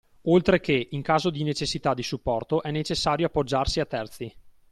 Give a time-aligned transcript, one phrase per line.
[0.23, 4.35] Oltre che, in caso di necessità di supporto, è necessario appoggiarsi a terzi.